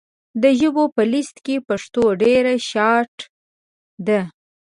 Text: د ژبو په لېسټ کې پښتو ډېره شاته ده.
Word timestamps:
د 0.41 0.43
ژبو 0.59 0.83
په 0.95 1.01
لېسټ 1.11 1.37
کې 1.45 1.55
پښتو 1.67 2.03
ډېره 2.21 2.53
شاته 2.69 3.25
ده. 4.07 4.21